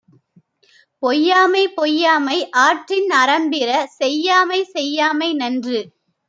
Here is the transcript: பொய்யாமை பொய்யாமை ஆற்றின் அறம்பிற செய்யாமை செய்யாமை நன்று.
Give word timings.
பொய்யாமை 1.03 1.61
பொய்யாமை 1.69 2.37
ஆற்றின் 2.61 3.09
அறம்பிற 3.15 3.69
செய்யாமை 3.99 4.59
செய்யாமை 4.73 5.29
நன்று. 5.33 5.79